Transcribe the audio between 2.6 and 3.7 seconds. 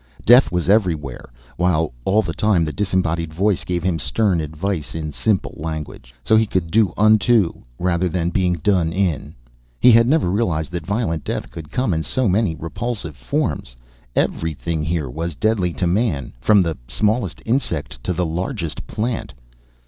the disembodied voice